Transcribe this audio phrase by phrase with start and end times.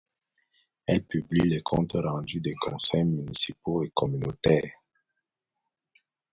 [0.87, 4.79] Elle publie les comptes rendu des conseils municipaux et communautaires.